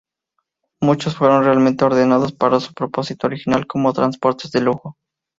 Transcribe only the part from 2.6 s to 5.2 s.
propósito original como transportes de lujo.